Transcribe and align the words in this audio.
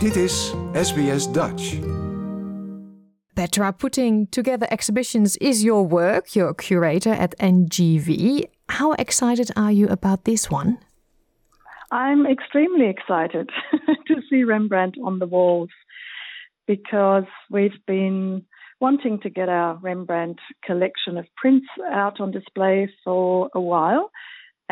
Dit 0.00 0.16
is 0.16 0.54
SBS 0.72 1.32
Dutch. 1.32 1.78
Petra, 3.34 3.72
putting 3.72 4.30
together 4.30 4.66
exhibitions 4.70 5.36
is 5.36 5.62
your 5.62 5.86
work. 5.86 6.34
You're 6.34 6.48
a 6.48 6.54
curator 6.54 7.12
at 7.12 7.34
NGV. 7.38 8.44
How 8.68 8.92
excited 8.92 9.50
are 9.56 9.70
you 9.70 9.88
about 9.88 10.24
this 10.24 10.50
one? 10.50 10.78
I'm 11.90 12.26
extremely 12.26 12.88
excited 12.88 13.50
to 14.06 14.14
see 14.30 14.42
Rembrandt 14.44 14.96
on 15.04 15.18
the 15.18 15.26
walls 15.26 15.70
because 16.66 17.28
we've 17.50 17.84
been 17.86 18.46
wanting 18.80 19.20
to 19.20 19.28
get 19.28 19.50
our 19.50 19.76
Rembrandt 19.82 20.38
collection 20.64 21.18
of 21.18 21.26
prints 21.36 21.68
out 21.92 22.20
on 22.20 22.30
display 22.30 22.88
for 23.04 23.50
a 23.54 23.60
while. 23.60 24.10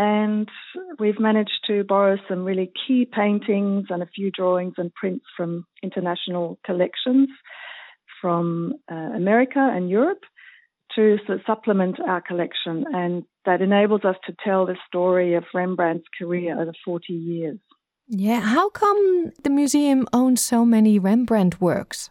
And 0.01 0.49
we've 1.01 1.19
managed 1.19 1.59
to 1.67 1.83
borrow 1.83 2.19
some 2.29 2.45
really 2.45 2.71
key 2.87 3.05
paintings 3.05 3.87
and 3.91 4.01
a 4.01 4.07
few 4.07 4.31
drawings 4.31 4.75
and 4.77 4.95
prints 4.95 5.25
from 5.37 5.67
international 5.82 6.57
collections 6.64 7.29
from 8.21 8.75
uh, 8.91 8.95
America 8.95 9.58
and 9.58 9.91
Europe 9.91 10.22
to 10.95 11.17
supplement 11.45 11.96
our 11.99 12.21
collection. 12.21 12.85
And 12.93 13.25
that 13.45 13.61
enables 13.61 14.05
us 14.05 14.14
to 14.27 14.35
tell 14.45 14.67
the 14.67 14.77
story 14.86 15.35
of 15.35 15.43
Rembrandt's 15.53 16.07
career 16.17 16.61
over 16.61 16.72
40 16.85 17.13
years. 17.13 17.58
Yeah, 18.07 18.41
how 18.41 18.71
come 18.71 19.33
the 19.43 19.50
museum 19.50 20.07
owns 20.13 20.41
so 20.41 20.64
many 20.64 21.00
Rembrandt 21.00 21.61
works? 21.61 22.11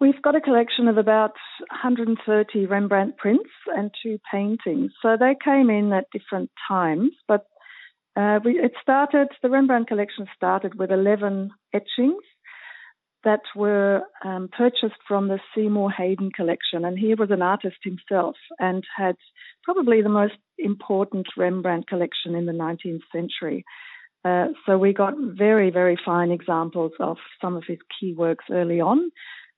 We've 0.00 0.22
got 0.22 0.36
a 0.36 0.40
collection 0.40 0.86
of 0.86 0.96
about 0.96 1.32
130 1.70 2.66
Rembrandt 2.66 3.16
prints 3.16 3.50
and 3.66 3.90
two 4.02 4.18
paintings. 4.30 4.92
So 5.02 5.16
they 5.18 5.34
came 5.44 5.70
in 5.70 5.92
at 5.92 6.06
different 6.12 6.50
times, 6.68 7.10
but 7.26 7.46
uh, 8.16 8.38
we, 8.44 8.52
it 8.58 8.72
started, 8.80 9.28
the 9.42 9.50
Rembrandt 9.50 9.88
collection 9.88 10.26
started 10.36 10.78
with 10.78 10.92
11 10.92 11.50
etchings 11.74 12.22
that 13.24 13.40
were 13.56 14.02
um, 14.24 14.48
purchased 14.56 15.00
from 15.06 15.26
the 15.26 15.40
Seymour 15.54 15.90
Haden 15.90 16.30
collection. 16.30 16.84
And 16.84 16.96
he 16.96 17.14
was 17.14 17.30
an 17.32 17.42
artist 17.42 17.78
himself 17.82 18.36
and 18.60 18.84
had 18.96 19.16
probably 19.64 20.02
the 20.02 20.08
most 20.08 20.38
important 20.58 21.26
Rembrandt 21.36 21.88
collection 21.88 22.36
in 22.36 22.46
the 22.46 22.52
19th 22.52 23.02
century. 23.12 23.64
Uh, 24.24 24.46
so 24.66 24.78
we 24.78 24.92
got 24.92 25.14
very, 25.18 25.70
very 25.70 25.98
fine 26.04 26.30
examples 26.30 26.92
of 27.00 27.16
some 27.40 27.56
of 27.56 27.64
his 27.66 27.78
key 27.98 28.12
works 28.12 28.44
early 28.50 28.80
on. 28.80 29.10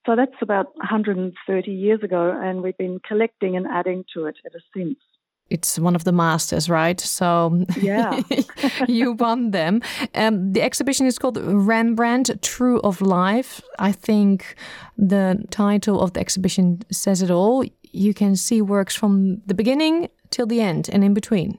So 0.07 0.17
that's 0.17 0.41
about 0.41 0.67
130 0.77 1.71
years 1.71 2.03
ago, 2.03 2.39
and 2.43 2.63
we've 2.63 2.77
been 2.79 3.01
collecting 3.07 3.57
and 3.57 3.67
adding 3.67 4.05
to 4.15 4.27
it 4.27 4.37
ever 4.47 4.61
since. 4.75 4.97
It's 5.51 5.79
one 5.79 5.97
of 5.97 6.05
the 6.05 6.13
masters, 6.13 6.71
right? 6.71 6.99
So 7.01 7.65
yeah, 7.77 8.21
you 8.89 9.13
won 9.13 9.51
them. 9.51 9.83
Um, 10.15 10.53
the 10.53 10.63
exhibition 10.63 11.07
is 11.07 11.19
called 11.19 11.39
Rembrandt: 11.39 12.41
True 12.41 12.81
of 12.81 13.01
Life. 13.01 13.61
I 13.79 13.91
think 13.93 14.55
the 14.97 15.45
title 15.51 16.01
of 16.01 16.13
the 16.13 16.21
exhibition 16.21 16.83
says 16.93 17.21
it 17.21 17.31
all. 17.31 17.65
You 17.93 18.15
can 18.15 18.37
see 18.37 18.63
works 18.63 18.95
from 18.95 19.43
the 19.45 19.55
beginning 19.55 20.09
till 20.31 20.47
the 20.47 20.61
end 20.61 20.89
and 20.93 21.03
in 21.03 21.15
between. 21.15 21.59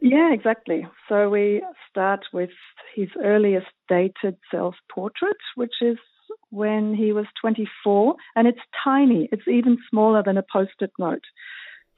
Yeah, 0.00 0.32
exactly. 0.32 0.86
So 1.08 1.28
we 1.28 1.62
start 1.90 2.20
with 2.32 2.50
his 2.94 3.08
earliest 3.24 3.66
dated 3.88 4.36
self 4.50 4.76
portrait, 4.94 5.38
which 5.56 5.74
is 5.80 5.98
when 6.50 6.94
he 6.94 7.12
was 7.12 7.26
24, 7.40 8.16
and 8.36 8.46
it's 8.46 8.60
tiny. 8.82 9.28
It's 9.32 9.48
even 9.48 9.78
smaller 9.90 10.22
than 10.24 10.38
a 10.38 10.44
post 10.52 10.72
it 10.80 10.92
note. 10.98 11.24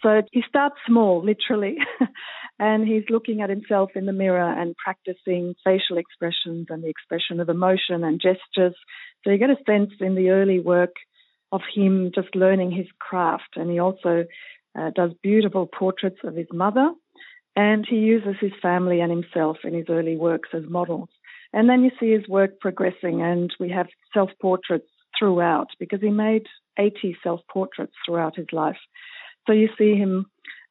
So 0.03 0.23
he 0.31 0.43
starts 0.47 0.77
small, 0.87 1.25
literally, 1.25 1.79
and 2.59 2.87
he's 2.87 3.05
looking 3.09 3.41
at 3.41 3.51
himself 3.51 3.91
in 3.95 4.07
the 4.07 4.13
mirror 4.13 4.53
and 4.53 4.77
practicing 4.77 5.55
facial 5.65 5.97
expressions 5.97 6.67
and 6.69 6.83
the 6.83 6.89
expression 6.89 7.41
of 7.41 7.49
emotion 7.49 8.05
and 8.05 8.21
gestures. 8.21 8.77
So 9.25 9.31
you 9.31 9.39
get 9.39 9.51
a 9.51 9.57
sense 9.67 9.93
in 10.01 10.15
the 10.15 10.31
early 10.31 10.61
work 10.61 10.95
of 11.51 11.63
him 11.75 12.13
just 12.15 12.35
learning 12.35 12.73
his 12.73 12.87
craft. 12.99 13.57
And 13.57 13.71
he 13.71 13.79
also 13.79 14.25
uh, 14.79 14.91
does 14.95 15.13
beautiful 15.23 15.67
portraits 15.67 16.19
of 16.25 16.37
his 16.37 16.49
mother, 16.53 16.91
and 17.55 17.87
he 17.89 17.97
uses 17.97 18.37
his 18.41 18.53
family 18.61 19.01
and 19.01 19.11
himself 19.11 19.59
in 19.65 19.73
his 19.73 19.87
early 19.89 20.17
works 20.17 20.51
as 20.53 20.63
models. 20.69 21.09
And 21.57 21.71
then 21.71 21.83
you 21.83 21.91
see 21.99 22.13
his 22.13 22.29
work 22.29 22.61
progressing, 22.61 23.23
and 23.23 23.51
we 23.59 23.71
have 23.71 23.87
self 24.13 24.29
portraits 24.43 24.91
throughout 25.19 25.69
because 25.81 26.03
he 26.03 26.11
made 26.11 26.43
80 26.79 27.17
self 27.25 27.41
portraits 27.51 27.95
throughout 28.05 28.37
his 28.37 28.49
life. 28.53 28.77
So 29.47 29.55
you 29.55 29.71
see 29.79 29.95
him 29.95 30.27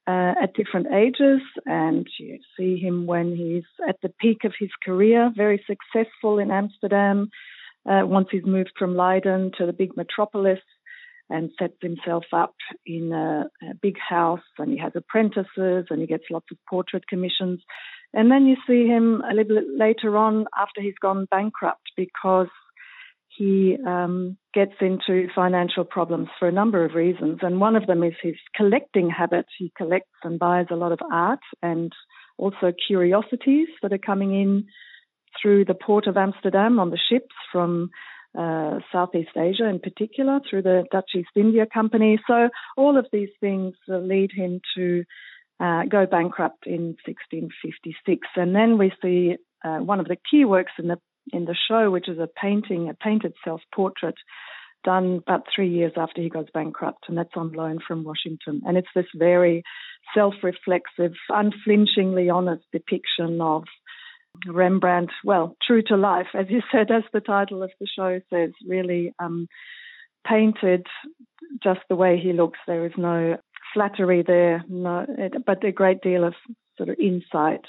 uh, 0.08 0.34
at 0.44 0.54
different 0.54 0.94
ages, 0.94 1.42
and 1.66 2.06
you 2.20 2.38
see 2.56 2.78
him 2.78 3.08
when 3.08 3.36
he's 3.36 3.64
at 3.90 3.96
the 4.04 4.14
peak 4.22 4.44
of 4.44 4.54
his 4.60 4.70
career, 4.86 5.32
very 5.36 5.66
successful 5.66 6.38
in 6.38 6.52
Amsterdam. 6.52 7.30
Uh, 7.90 8.02
once 8.06 8.28
he's 8.30 8.46
moved 8.46 8.74
from 8.78 8.96
Leiden 8.96 9.54
to 9.58 9.66
the 9.66 9.74
big 9.74 9.98
metropolis 9.98 10.60
and 11.32 11.50
sets 11.58 11.78
himself 11.82 12.26
up 12.32 12.54
in 12.86 13.12
a, 13.12 13.46
a 13.72 13.74
big 13.82 13.96
house, 13.98 14.46
and 14.60 14.72
he 14.72 14.78
has 14.78 14.92
apprentices, 14.96 15.88
and 15.90 16.00
he 16.00 16.06
gets 16.06 16.26
lots 16.30 16.46
of 16.52 16.58
portrait 16.70 17.08
commissions. 17.08 17.60
And 18.16 18.32
then 18.32 18.46
you 18.46 18.56
see 18.66 18.88
him 18.88 19.22
a 19.30 19.36
little 19.36 19.58
bit 19.58 19.66
later 19.78 20.18
on 20.18 20.46
after 20.58 20.82
he's 20.82 20.98
gone 21.02 21.28
bankrupt 21.30 21.92
because 21.98 22.48
he 23.28 23.76
um, 23.86 24.38
gets 24.54 24.72
into 24.80 25.28
financial 25.36 25.84
problems 25.84 26.30
for 26.40 26.48
a 26.48 26.52
number 26.54 26.86
of 26.86 26.96
reasons. 26.96 27.40
And 27.42 27.60
one 27.60 27.76
of 27.76 27.88
them 27.88 28.04
is 28.04 28.14
his 28.24 28.36
collecting 28.56 29.10
habit. 29.10 29.46
He 29.60 29.74
collects 29.78 30.18
and 30.24 30.40
buys 30.40 30.68
a 30.72 30.78
lot 30.78 30.94
of 30.94 31.00
art 31.12 31.42
and 31.62 31.92
also 32.38 32.72
curiosities 32.88 33.68
that 33.82 33.92
are 33.92 33.98
coming 33.98 34.34
in 34.34 34.66
through 35.42 35.66
the 35.66 35.76
port 35.76 36.08
of 36.08 36.16
Amsterdam 36.16 36.80
on 36.80 36.92
the 36.92 37.00
ships 37.10 37.36
from 37.52 37.90
uh, 38.38 38.80
Southeast 38.94 39.36
Asia 39.38 39.68
in 39.68 39.80
particular, 39.80 40.40
through 40.50 40.62
the 40.62 40.86
Dutch 40.92 41.12
East 41.16 41.30
India 41.36 41.66
Company. 41.66 42.18
So 42.28 42.50
all 42.78 42.98
of 42.98 43.08
these 43.12 43.30
things 43.42 43.74
lead 43.88 44.32
him 44.34 44.62
to 44.78 45.04
uh, 45.60 45.84
go 45.90 46.06
bankrupt 46.06 46.66
in 46.68 46.96
1656. 47.06 48.28
And 48.36 48.56
then 48.56 48.78
we 48.78 48.92
see 49.02 49.38
uh, 49.64 49.78
one 49.78 50.00
of 50.00 50.08
the 50.08 50.18
key 50.30 50.46
works 50.46 50.74
in 50.80 50.88
the 50.88 50.98
in 51.34 51.46
the 51.46 51.56
show, 51.68 51.90
which 51.90 52.08
is 52.08 52.20
a 52.20 52.30
painting, 52.40 52.88
a 52.90 52.94
painted 52.94 53.34
self 53.44 53.62
portrait 53.74 54.16
done 54.84 55.22
about 55.28 55.48
three 55.54 55.70
years 55.70 55.94
after 55.98 56.22
he 56.22 56.30
goes 56.30 56.46
bankrupt, 56.54 57.06
and 57.08 57.18
that's 57.18 57.36
on 57.36 57.52
loan 57.52 57.80
from 57.86 58.04
Washington. 58.04 58.62
And 58.66 58.78
it's 58.78 58.88
this 58.96 59.08
very 59.16 59.64
self 60.14 60.36
reflexive, 60.44 61.14
unflinchingly 61.30 62.30
honest 62.30 62.64
depiction 62.72 63.42
of 63.42 63.64
Rembrandt, 64.46 65.12
well, 65.24 65.56
true 65.66 65.82
to 65.88 65.98
life, 65.98 66.28
as 66.34 66.48
you 66.50 66.62
said, 66.72 66.92
as 66.92 67.04
the 67.14 67.22
title 67.22 67.64
of 67.64 67.72
the 67.80 67.88
show 67.88 68.20
says, 68.30 68.52
really 68.68 69.14
um, 69.18 69.48
painted 70.28 70.86
just 71.64 71.80
the 71.90 71.96
way 71.96 72.20
he 72.22 72.34
looks. 72.34 72.60
There 72.68 72.86
is 72.86 72.92
no 72.98 73.38
flattery 73.76 74.24
there, 74.26 74.64
no, 74.68 75.06
but 75.46 75.64
a 75.64 75.72
great 75.72 76.02
deal 76.02 76.24
of 76.24 76.34
sort 76.78 76.90
of 76.90 76.96
insight. 77.00 77.66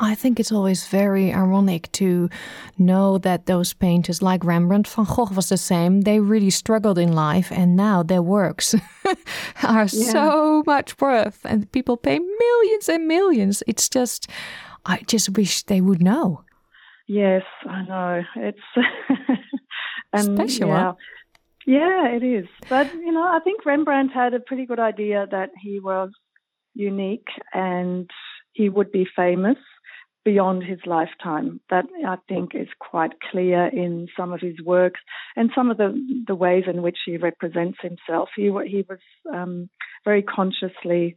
I 0.00 0.14
think 0.14 0.40
it's 0.40 0.52
always 0.52 0.86
very 0.86 1.32
ironic 1.32 1.90
to 1.92 2.28
know 2.78 3.18
that 3.18 3.46
those 3.46 3.72
painters, 3.72 4.22
like 4.22 4.44
Rembrandt, 4.44 4.88
Van 4.88 5.04
Gogh 5.04 5.30
was 5.34 5.48
the 5.48 5.56
same. 5.56 6.02
They 6.02 6.20
really 6.20 6.50
struggled 6.50 6.98
in 6.98 7.12
life, 7.12 7.52
and 7.52 7.76
now 7.76 8.02
their 8.02 8.22
works 8.22 8.74
are 9.62 9.86
yeah. 9.86 9.86
so 9.86 10.62
much 10.66 11.00
worth, 11.00 11.40
and 11.44 11.70
people 11.72 11.96
pay 11.96 12.18
millions 12.18 12.88
and 12.88 13.06
millions. 13.06 13.62
It's 13.66 13.88
just, 13.88 14.28
I 14.84 15.02
just 15.06 15.30
wish 15.30 15.62
they 15.64 15.80
would 15.80 16.02
know. 16.02 16.42
Yes, 17.06 17.42
I 17.68 17.82
know. 17.82 18.22
It's 18.36 18.58
and, 20.12 20.28
um, 20.28 20.36
special. 20.36 20.68
Yeah. 20.68 20.92
Yeah, 21.66 22.08
it 22.10 22.22
is. 22.22 22.46
But, 22.68 22.92
you 22.94 23.10
know, 23.10 23.26
I 23.26 23.40
think 23.42 23.66
Rembrandt 23.66 24.12
had 24.12 24.34
a 24.34 24.40
pretty 24.40 24.66
good 24.66 24.78
idea 24.78 25.26
that 25.30 25.50
he 25.60 25.80
was 25.80 26.10
unique 26.74 27.26
and 27.52 28.08
he 28.52 28.68
would 28.68 28.92
be 28.92 29.04
famous 29.16 29.56
beyond 30.24 30.62
his 30.62 30.78
lifetime. 30.86 31.60
That 31.68 31.86
I 32.06 32.16
think 32.28 32.54
is 32.54 32.68
quite 32.78 33.20
clear 33.30 33.66
in 33.66 34.06
some 34.16 34.32
of 34.32 34.40
his 34.40 34.62
works 34.64 35.00
and 35.34 35.50
some 35.56 35.70
of 35.72 35.76
the, 35.76 35.92
the 36.28 36.36
ways 36.36 36.64
in 36.72 36.82
which 36.82 36.98
he 37.04 37.16
represents 37.16 37.78
himself. 37.82 38.28
He, 38.36 38.44
he 38.66 38.84
was 38.88 38.98
um, 39.34 39.68
very 40.04 40.22
consciously 40.22 41.16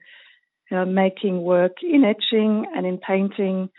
uh, 0.72 0.86
making 0.86 1.44
work 1.44 1.78
in 1.84 2.04
etching 2.04 2.66
and 2.76 2.88
in 2.88 2.98
painting 2.98 3.70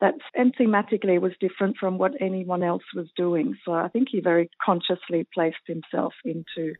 that 0.00 0.14
and 0.34 0.54
thematically 0.56 1.20
was 1.20 1.32
different 1.40 1.76
from 1.76 1.98
what 1.98 2.20
anyone 2.20 2.62
else 2.62 2.84
was 2.94 3.08
doing. 3.16 3.56
So 3.64 3.72
I 3.72 3.88
think 3.88 4.08
he 4.10 4.20
very 4.20 4.50
consciously 4.64 5.26
placed 5.34 5.56
himself 5.66 6.14
into 6.24 6.74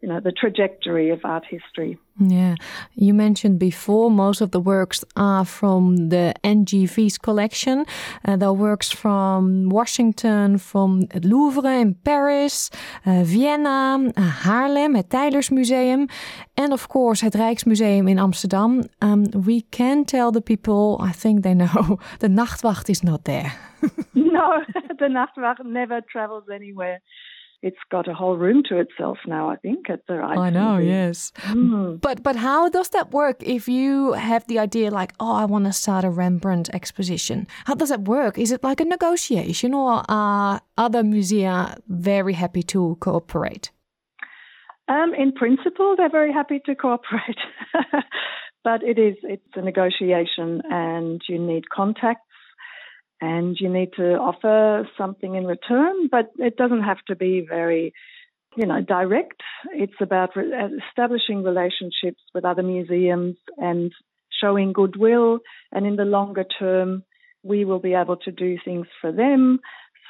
you 0.00 0.08
know, 0.08 0.18
the 0.18 0.32
trajectory 0.32 1.10
of 1.10 1.20
art 1.24 1.44
history. 1.44 1.98
Yeah. 2.18 2.54
You 2.94 3.14
mentioned 3.14 3.58
before 3.58 4.10
most 4.10 4.40
of 4.40 4.50
the 4.50 4.60
works 4.60 5.04
are 5.16 5.44
from 5.44 6.08
the 6.08 6.34
NGV's 6.42 7.18
collection. 7.18 7.84
Uh, 8.24 8.36
there 8.36 8.48
are 8.48 8.54
works 8.54 8.90
from 8.90 9.68
Washington, 9.68 10.58
from 10.58 11.06
het 11.10 11.24
Louvre 11.24 11.80
in 11.80 11.96
Paris, 12.02 12.70
uh, 13.06 13.22
Vienna, 13.24 13.98
uh, 13.98 14.44
Haarlem, 14.44 14.94
het 14.94 15.10
Teylersmuseum, 15.10 16.08
and 16.54 16.72
of 16.72 16.88
course 16.88 17.24
het 17.24 17.34
Rijksmuseum 17.34 18.08
in 18.08 18.18
Amsterdam. 18.18 18.82
Um, 19.02 19.24
we 19.44 19.64
can 19.70 20.04
tell 20.04 20.30
the 20.30 20.40
people, 20.40 20.98
I 21.08 21.12
think 21.12 21.42
they 21.42 21.54
know, 21.54 21.98
the 22.18 22.28
Nachtwacht 22.28 22.88
is 22.88 23.02
not 23.02 23.24
there. 23.24 23.52
no, 24.12 24.62
the 24.98 25.08
Nachtwacht 25.08 25.64
never 25.64 26.02
travels 26.06 26.48
anywhere 26.48 27.00
it's 27.62 27.84
got 27.90 28.08
a 28.08 28.14
whole 28.14 28.36
room 28.36 28.62
to 28.68 28.78
itself 28.78 29.18
now. 29.26 29.50
I 29.50 29.56
think 29.56 29.90
at 29.90 30.06
the 30.06 30.14
right. 30.16 30.38
I 30.38 30.50
know, 30.50 30.78
yes. 30.78 31.32
Mm. 31.48 32.00
But 32.00 32.22
but 32.22 32.36
how 32.36 32.68
does 32.68 32.88
that 32.90 33.10
work? 33.12 33.42
If 33.42 33.68
you 33.68 34.12
have 34.12 34.46
the 34.46 34.58
idea, 34.58 34.90
like, 34.90 35.12
oh, 35.20 35.34
I 35.34 35.44
want 35.44 35.66
to 35.66 35.72
start 35.72 36.04
a 36.04 36.10
Rembrandt 36.10 36.70
exposition, 36.72 37.46
how 37.66 37.74
does 37.74 37.90
that 37.90 38.02
work? 38.02 38.38
Is 38.38 38.52
it 38.52 38.62
like 38.64 38.80
a 38.80 38.84
negotiation, 38.84 39.74
or 39.74 40.02
are 40.08 40.60
other 40.78 41.02
musea 41.02 41.78
very 41.88 42.32
happy 42.32 42.62
to 42.64 42.96
cooperate? 43.00 43.70
Um, 44.88 45.14
in 45.14 45.32
principle, 45.32 45.94
they're 45.96 46.10
very 46.10 46.32
happy 46.32 46.60
to 46.66 46.74
cooperate. 46.74 47.40
but 48.64 48.82
it 48.82 48.98
is 48.98 49.16
it's 49.22 49.54
a 49.54 49.62
negotiation, 49.62 50.62
and 50.70 51.20
you 51.28 51.38
need 51.38 51.68
contacts 51.68 52.24
and 53.20 53.56
you 53.60 53.68
need 53.68 53.92
to 53.96 54.14
offer 54.14 54.88
something 54.96 55.34
in 55.34 55.44
return, 55.46 56.08
but 56.10 56.30
it 56.38 56.56
doesn't 56.56 56.82
have 56.82 57.02
to 57.08 57.16
be 57.16 57.44
very, 57.46 57.92
you 58.56 58.66
know, 58.66 58.80
direct. 58.80 59.42
It's 59.72 60.00
about 60.00 60.36
re- 60.36 60.52
establishing 60.88 61.42
relationships 61.42 62.22
with 62.34 62.44
other 62.44 62.62
museums 62.62 63.36
and 63.58 63.92
showing 64.40 64.72
goodwill. 64.72 65.40
And 65.70 65.86
in 65.86 65.96
the 65.96 66.04
longer 66.04 66.44
term, 66.58 67.04
we 67.42 67.64
will 67.64 67.78
be 67.78 67.94
able 67.94 68.16
to 68.18 68.32
do 68.32 68.56
things 68.64 68.86
for 69.00 69.12
them. 69.12 69.60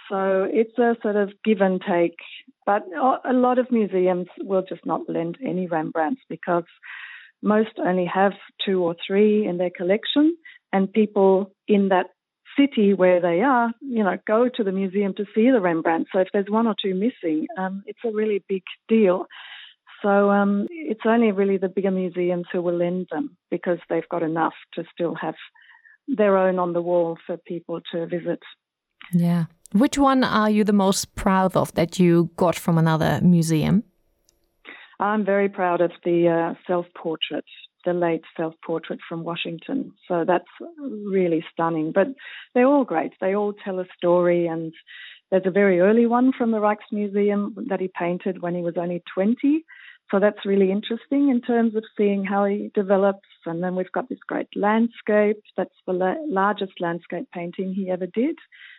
So 0.08 0.46
it's 0.50 0.76
a 0.78 0.96
sort 1.02 1.16
of 1.16 1.30
give 1.44 1.60
and 1.60 1.80
take. 1.80 2.16
But 2.66 2.82
a 3.24 3.32
lot 3.32 3.58
of 3.58 3.70
museums 3.70 4.26
will 4.38 4.62
just 4.68 4.86
not 4.86 5.08
lend 5.08 5.38
any 5.44 5.66
Rembrandts 5.66 6.20
because 6.28 6.64
most 7.42 7.70
only 7.78 8.06
have 8.12 8.32
two 8.64 8.82
or 8.82 8.94
three 9.04 9.46
in 9.46 9.56
their 9.58 9.70
collection, 9.74 10.36
and 10.72 10.92
people 10.92 11.52
in 11.66 11.88
that 11.88 12.06
city 12.60 12.94
where 12.94 13.20
they 13.20 13.40
are, 13.40 13.72
you 13.80 14.04
know, 14.04 14.18
go 14.26 14.48
to 14.48 14.64
the 14.64 14.72
museum 14.72 15.14
to 15.14 15.24
see 15.34 15.50
the 15.50 15.60
Rembrandt. 15.60 16.08
So 16.12 16.20
if 16.20 16.28
there's 16.32 16.46
one 16.48 16.66
or 16.66 16.74
two 16.80 16.94
missing, 16.94 17.46
um, 17.56 17.82
it's 17.86 17.98
a 18.04 18.10
really 18.12 18.44
big 18.48 18.62
deal. 18.88 19.26
So 20.02 20.30
um, 20.30 20.66
it's 20.70 21.02
only 21.06 21.32
really 21.32 21.58
the 21.58 21.68
bigger 21.68 21.90
museums 21.90 22.46
who 22.52 22.62
will 22.62 22.76
lend 22.76 23.08
them 23.10 23.36
because 23.50 23.78
they've 23.88 24.08
got 24.08 24.22
enough 24.22 24.54
to 24.74 24.84
still 24.92 25.14
have 25.14 25.34
their 26.08 26.36
own 26.36 26.58
on 26.58 26.72
the 26.72 26.82
wall 26.82 27.18
for 27.26 27.36
people 27.36 27.80
to 27.92 28.06
visit. 28.06 28.40
Yeah. 29.12 29.44
Which 29.72 29.98
one 29.98 30.24
are 30.24 30.50
you 30.50 30.64
the 30.64 30.72
most 30.72 31.14
proud 31.14 31.54
of 31.56 31.72
that 31.74 31.98
you 31.98 32.30
got 32.36 32.56
from 32.56 32.78
another 32.78 33.20
museum? 33.22 33.84
I'm 34.98 35.24
very 35.24 35.48
proud 35.48 35.80
of 35.80 35.92
the 36.04 36.28
uh, 36.28 36.54
self 36.66 36.86
portrait 36.96 37.44
the 37.84 37.92
late 37.92 38.24
self 38.36 38.54
portrait 38.64 39.00
from 39.08 39.24
Washington. 39.24 39.92
So 40.08 40.24
that's 40.26 40.48
really 40.78 41.44
stunning. 41.52 41.92
But 41.92 42.08
they're 42.54 42.66
all 42.66 42.84
great. 42.84 43.12
They 43.20 43.34
all 43.34 43.52
tell 43.52 43.78
a 43.80 43.86
story. 43.96 44.46
And 44.46 44.72
there's 45.30 45.46
a 45.46 45.50
very 45.50 45.80
early 45.80 46.06
one 46.06 46.32
from 46.36 46.50
the 46.50 46.58
Rijksmuseum 46.58 47.68
that 47.68 47.80
he 47.80 47.90
painted 47.98 48.42
when 48.42 48.54
he 48.54 48.62
was 48.62 48.74
only 48.76 49.02
20. 49.14 49.64
So 50.10 50.18
that's 50.18 50.44
really 50.44 50.72
interesting 50.72 51.28
in 51.28 51.40
terms 51.40 51.76
of 51.76 51.84
seeing 51.96 52.24
how 52.24 52.44
he 52.44 52.70
develops. 52.74 53.28
And 53.46 53.62
then 53.62 53.76
we've 53.76 53.92
got 53.92 54.08
this 54.08 54.18
great 54.26 54.48
landscape. 54.56 55.40
That's 55.56 55.74
the 55.86 55.92
la- 55.92 56.24
largest 56.26 56.72
landscape 56.80 57.28
painting 57.32 57.74
he 57.74 57.90
ever 57.90 58.06
did. 58.06 58.36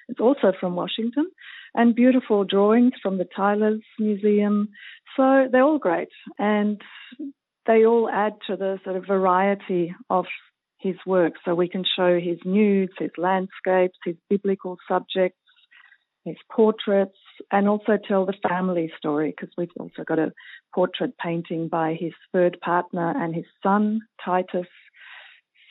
It's 0.10 0.20
also 0.20 0.52
from 0.60 0.76
Washington. 0.76 1.32
And 1.74 1.96
beautiful 1.96 2.44
drawings 2.44 2.94
from 3.02 3.18
the 3.18 3.26
Teylers 3.26 3.82
Museum. 3.98 4.70
So 5.16 5.48
they're 5.50 5.64
all 5.64 5.80
great. 5.80 6.10
And 6.38 6.82
they 7.72 7.86
all 7.86 8.10
add 8.10 8.34
to 8.48 8.56
the 8.58 8.80
sort 8.84 8.98
of 8.98 9.06
variety 9.06 9.96
of 10.10 10.26
his 10.80 10.96
work. 11.06 11.34
So 11.46 11.56
we 11.56 11.70
can 11.70 11.86
show 11.96 12.20
his 12.20 12.38
nudes, 12.44 12.94
his 13.00 13.12
landscapes, 13.18 13.98
his 14.04 14.16
biblical 14.30 14.78
subjects, 14.88 15.38
his 16.26 16.36
portraits, 16.52 17.18
and 17.52 17.68
also 17.70 17.98
tell 18.08 18.26
the 18.26 18.34
family 18.48 18.92
story 18.98 19.34
because 19.36 19.54
we've 19.58 19.70
also 19.80 20.04
got 20.06 20.20
a 20.20 20.34
portrait 20.74 21.18
painting 21.18 21.68
by 21.68 21.96
his 22.00 22.14
third 22.34 22.60
partner 22.62 23.14
and 23.16 23.34
his 23.34 23.46
son, 23.64 24.02
Titus. 24.24 24.68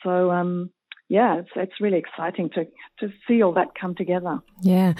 So, 0.03 0.31
um, 0.31 0.71
yeah, 1.07 1.39
it's, 1.39 1.49
it's 1.55 1.79
really 1.81 1.97
exciting 1.97 2.49
to, 2.55 2.65
to 2.99 3.13
see 3.27 3.43
all 3.43 3.53
that 3.53 3.75
come 3.79 3.95
together. 3.95 4.39
Yeah. 4.61 4.93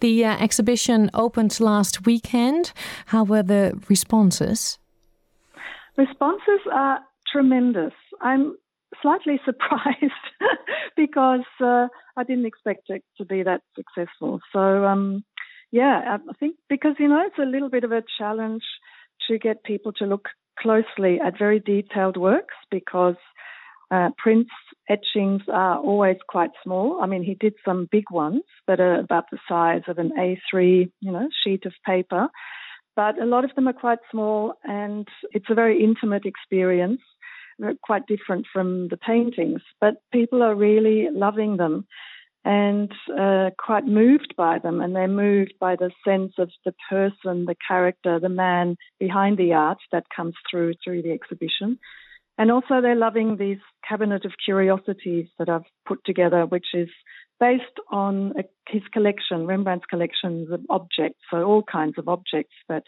The 0.00 0.24
uh, 0.24 0.36
exhibition 0.38 1.10
opened 1.14 1.60
last 1.60 2.04
weekend. 2.04 2.72
How 3.06 3.22
were 3.24 3.44
the 3.44 3.80
responses? 3.88 4.78
Responses 5.96 6.60
are 6.72 7.00
tremendous. 7.30 7.92
I'm 8.20 8.56
slightly 9.00 9.40
surprised 9.44 10.12
because 10.96 11.46
uh, 11.60 11.88
I 12.16 12.24
didn't 12.24 12.46
expect 12.46 12.84
it 12.88 13.02
to 13.18 13.24
be 13.24 13.42
that 13.42 13.62
successful. 13.76 14.40
So, 14.52 14.84
um, 14.84 15.24
yeah, 15.70 16.18
I 16.28 16.32
think 16.38 16.56
because, 16.68 16.96
you 16.98 17.08
know, 17.08 17.22
it's 17.26 17.38
a 17.38 17.50
little 17.50 17.70
bit 17.70 17.84
of 17.84 17.92
a 17.92 18.02
challenge 18.18 18.62
to 19.28 19.38
get 19.38 19.64
people 19.64 19.92
to 19.94 20.04
look 20.04 20.28
closely 20.58 21.18
at 21.24 21.38
very 21.38 21.60
detailed 21.60 22.16
works 22.16 22.54
because 22.70 23.16
uh, 23.90 24.10
prints 24.18 24.50
etchings 24.88 25.42
are 25.52 25.78
always 25.78 26.16
quite 26.28 26.50
small. 26.62 27.00
I 27.02 27.06
mean, 27.06 27.22
he 27.22 27.34
did 27.34 27.54
some 27.64 27.88
big 27.90 28.04
ones 28.10 28.42
that 28.66 28.80
are 28.80 28.98
about 28.98 29.24
the 29.30 29.38
size 29.48 29.82
of 29.86 29.98
an 29.98 30.12
A3, 30.18 30.90
you 31.00 31.12
know, 31.12 31.28
sheet 31.44 31.64
of 31.66 31.72
paper 31.86 32.28
but 32.96 33.20
a 33.20 33.26
lot 33.26 33.44
of 33.44 33.54
them 33.54 33.68
are 33.68 33.72
quite 33.72 33.98
small 34.10 34.54
and 34.64 35.06
it's 35.32 35.50
a 35.50 35.54
very 35.54 35.82
intimate 35.82 36.26
experience, 36.26 37.00
quite 37.82 38.06
different 38.06 38.46
from 38.52 38.88
the 38.88 38.96
paintings. 38.96 39.60
But 39.80 39.94
people 40.12 40.42
are 40.42 40.54
really 40.54 41.08
loving 41.12 41.56
them 41.56 41.86
and 42.44 42.90
uh, 43.18 43.50
quite 43.56 43.86
moved 43.86 44.34
by 44.36 44.58
them, 44.58 44.80
and 44.80 44.96
they're 44.96 45.06
moved 45.06 45.54
by 45.60 45.76
the 45.76 45.92
sense 46.04 46.32
of 46.38 46.50
the 46.64 46.74
person, 46.90 47.44
the 47.44 47.54
character, 47.68 48.18
the 48.18 48.28
man 48.28 48.76
behind 48.98 49.38
the 49.38 49.52
art 49.52 49.78
that 49.92 50.04
comes 50.14 50.34
through 50.50 50.74
through 50.82 51.02
the 51.02 51.12
exhibition. 51.12 51.78
And 52.38 52.50
also, 52.50 52.80
they're 52.80 52.96
loving 52.96 53.36
these 53.36 53.60
cabinet 53.88 54.24
of 54.24 54.32
curiosities 54.44 55.26
that 55.38 55.48
I've 55.48 55.66
put 55.86 56.00
together, 56.04 56.44
which 56.44 56.66
is 56.74 56.88
based 57.42 57.80
on 57.90 58.34
his 58.68 58.82
collection, 58.92 59.48
Rembrandt's 59.48 59.86
collections 59.90 60.52
of 60.52 60.60
objects, 60.70 61.18
so 61.28 61.42
all 61.42 61.64
kinds 61.64 61.98
of 61.98 62.06
objects 62.06 62.54
that 62.68 62.84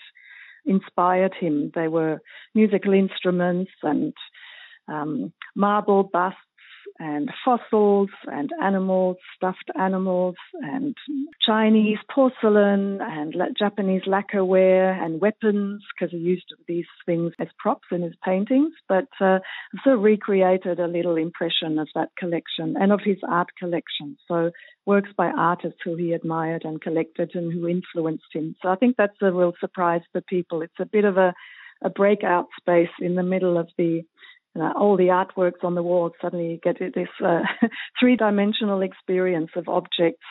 inspired 0.64 1.34
him. 1.34 1.72
They 1.74 1.88
were 1.88 2.20
musical 2.54 2.92
instruments 2.92 3.72
and 3.82 4.12
um, 4.86 5.32
marble 5.56 6.04
busts 6.04 6.38
and 6.98 7.30
fossils 7.44 8.10
and 8.26 8.50
animals, 8.62 9.16
stuffed 9.36 9.70
animals 9.78 10.36
and 10.54 10.94
Chinese 11.44 11.98
porcelain 12.14 13.00
and 13.00 13.34
Japanese 13.58 14.02
lacquerware 14.06 15.02
and 15.02 15.20
weapons 15.20 15.82
because 15.92 16.12
he 16.12 16.18
used 16.18 16.54
these 16.68 16.86
things 17.04 17.32
as 17.40 17.48
props 17.58 17.88
in 17.90 18.02
his 18.02 18.14
paintings. 18.24 18.72
But 18.88 19.08
uh, 19.20 19.40
of 19.84 19.96
recreated 19.96 20.78
a 20.78 20.86
little 20.86 21.16
impression 21.16 21.78
of 21.78 21.88
that 21.94 22.10
collection 22.18 22.76
and 22.78 22.92
of 22.92 23.00
his 23.04 23.18
art 23.28 23.48
collection. 23.58 24.16
So 24.28 24.50
works 24.86 25.10
by 25.16 25.26
artists 25.26 25.80
who 25.84 25.96
he 25.96 26.12
admired 26.12 26.64
and 26.64 26.80
collected 26.80 27.32
and 27.34 27.52
who 27.52 27.68
influenced 27.68 28.32
him. 28.32 28.54
So 28.62 28.68
I 28.68 28.76
think 28.76 28.96
that's 28.96 29.16
a 29.22 29.32
real 29.32 29.54
surprise 29.60 30.02
for 30.12 30.20
people. 30.20 30.62
It's 30.62 30.72
a 30.80 30.86
bit 30.86 31.04
of 31.04 31.16
a, 31.16 31.34
a 31.82 31.90
breakout 31.90 32.46
space 32.60 32.90
in 33.00 33.14
the 33.14 33.22
middle 33.22 33.58
of 33.58 33.68
the 33.78 34.02
uh, 34.58 34.72
all 34.76 34.96
the 34.96 35.08
artworks 35.08 35.64
on 35.64 35.74
the 35.74 35.82
wall, 35.82 36.10
suddenly 36.20 36.60
get 36.62 36.78
this 36.78 37.08
uh, 37.24 37.42
three 38.00 38.16
dimensional 38.16 38.82
experience 38.82 39.50
of 39.56 39.68
objects. 39.68 40.24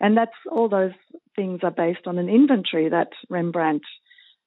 And 0.00 0.16
that's 0.16 0.30
all 0.50 0.68
those 0.68 0.92
things 1.34 1.60
are 1.62 1.70
based 1.70 2.06
on 2.06 2.18
an 2.18 2.28
inventory 2.28 2.88
that 2.88 3.08
Rembrandt 3.28 3.82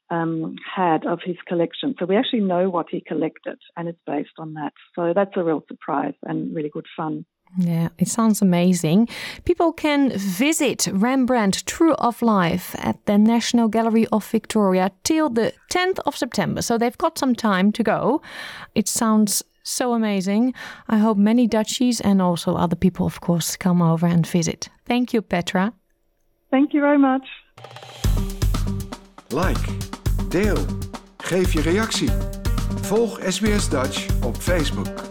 um, 0.10 0.56
had 0.76 1.06
of 1.06 1.20
his 1.24 1.38
collection. 1.48 1.96
So 1.98 2.06
we 2.06 2.18
actually 2.18 2.42
know 2.42 2.70
what 2.70 2.88
he 2.90 3.02
collected, 3.02 3.58
and 3.78 3.88
it's 3.88 4.00
based 4.06 4.38
on 4.38 4.54
that. 4.56 4.74
So 4.96 5.14
that's 5.16 5.36
a 5.36 5.44
real 5.44 5.64
surprise 5.68 6.14
and 6.24 6.54
really 6.56 6.70
good 6.70 6.88
fun. 6.96 7.26
Yeah, 7.58 7.90
it 7.98 8.08
sounds 8.08 8.42
amazing. 8.42 9.10
People 9.46 9.74
can 9.74 10.12
visit 10.18 10.88
Rembrandt 10.92 11.66
True 11.66 11.94
of 11.94 12.22
Life 12.22 12.76
at 12.80 13.06
the 13.06 13.18
National 13.18 13.68
Gallery 13.68 14.08
of 14.12 14.26
Victoria 14.32 14.92
till 15.04 15.30
the 15.30 15.54
10th 15.70 16.00
of 16.06 16.16
September. 16.16 16.62
So 16.62 16.78
they've 16.78 16.98
got 16.98 17.18
some 17.18 17.36
time 17.36 17.72
to 17.74 17.84
go. 17.84 18.22
It 18.74 18.88
sounds 18.88 19.44
so 19.64 19.94
amazing. 19.94 20.54
I 20.88 20.98
hope 20.98 21.18
many 21.18 21.48
Dutchies 21.48 22.02
and 22.02 22.22
also 22.22 22.56
other 22.56 22.76
people, 22.76 23.06
of 23.06 23.20
course, 23.20 23.58
come 23.58 23.82
over 23.82 24.08
and 24.08 24.26
visit. 24.26 24.70
Thank 24.86 25.14
you, 25.14 25.22
Petra. 25.22 25.74
Thank 26.50 26.74
you 26.74 26.82
very 26.82 26.98
much. 26.98 27.28
Like, 29.30 29.68
deel, 30.30 30.58
Geef 31.18 31.54
je 31.54 31.62
reactie. 31.62 32.10
Volg 32.82 33.20
SBS 33.28 33.70
Dutch 33.70 34.24
op 34.24 34.36
Facebook. 34.36 35.11